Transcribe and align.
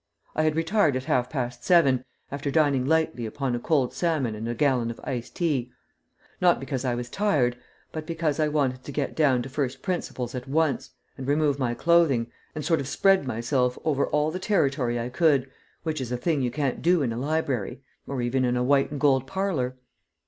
I 0.35 0.41
had 0.41 0.55
retired 0.55 0.95
at 0.95 1.03
half 1.03 1.29
past 1.29 1.63
seven, 1.63 2.03
after 2.31 2.49
dining 2.49 2.87
lightly 2.87 3.27
upon 3.27 3.53
a 3.53 3.59
cold 3.59 3.93
salmon 3.93 4.33
and 4.33 4.47
a 4.49 4.55
gallon 4.55 4.89
of 4.89 4.99
iced 5.03 5.35
tea 5.35 5.71
not 6.41 6.59
because 6.59 6.83
I 6.83 6.95
was 6.95 7.07
tired, 7.07 7.55
but 7.91 8.07
because 8.07 8.39
I 8.39 8.47
wanted 8.47 8.83
to 8.83 8.91
get 8.91 9.15
down 9.15 9.43
to 9.43 9.49
first 9.49 9.83
principles 9.83 10.33
at 10.33 10.47
once, 10.47 10.89
and 11.19 11.27
remove 11.27 11.59
my 11.59 11.75
clothing, 11.75 12.31
and 12.55 12.65
sort 12.65 12.79
of 12.79 12.87
spread 12.87 13.27
myself 13.27 13.77
over 13.85 14.07
all 14.07 14.31
the 14.31 14.39
territory 14.39 14.99
I 14.99 15.09
could, 15.09 15.47
which 15.83 16.01
is 16.01 16.11
a 16.11 16.17
thing 16.17 16.41
you 16.41 16.49
can't 16.49 16.81
do 16.81 17.03
in 17.03 17.13
a 17.13 17.17
library, 17.17 17.83
or 18.07 18.23
even 18.23 18.43
in 18.43 18.57
a 18.57 18.63
white 18.63 18.89
and 18.89 18.99
gold 18.99 19.27
parlor. 19.27 19.77